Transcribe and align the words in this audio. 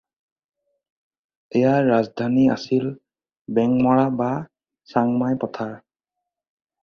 ইয়াৰ 1.57 1.83
ৰাজধানী 1.89 2.45
আছিল 2.53 2.87
বেংমৰা 3.59 4.07
বা 4.21 4.29
চাংমাই 4.95 5.37
পথাৰ। 5.47 5.77